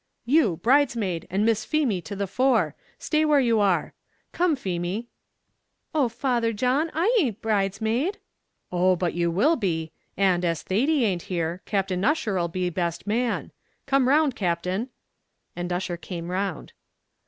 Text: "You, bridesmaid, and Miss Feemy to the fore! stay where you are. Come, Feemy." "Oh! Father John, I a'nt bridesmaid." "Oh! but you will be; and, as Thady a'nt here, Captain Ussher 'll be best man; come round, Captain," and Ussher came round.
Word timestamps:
"You, 0.25 0.57
bridesmaid, 0.57 1.27
and 1.29 1.45
Miss 1.45 1.63
Feemy 1.63 2.01
to 2.05 2.15
the 2.15 2.25
fore! 2.25 2.73
stay 2.97 3.23
where 3.23 3.39
you 3.39 3.59
are. 3.59 3.93
Come, 4.31 4.55
Feemy." 4.55 5.09
"Oh! 5.93 6.09
Father 6.09 6.53
John, 6.53 6.89
I 6.95 7.15
a'nt 7.21 7.39
bridesmaid." 7.39 8.17
"Oh! 8.71 8.95
but 8.95 9.13
you 9.13 9.29
will 9.29 9.57
be; 9.57 9.91
and, 10.17 10.43
as 10.43 10.63
Thady 10.63 11.05
a'nt 11.05 11.21
here, 11.27 11.61
Captain 11.67 12.03
Ussher 12.03 12.41
'll 12.41 12.47
be 12.49 12.71
best 12.71 13.05
man; 13.05 13.51
come 13.85 14.07
round, 14.07 14.35
Captain," 14.35 14.89
and 15.55 15.71
Ussher 15.71 15.97
came 15.97 16.31
round. 16.31 16.73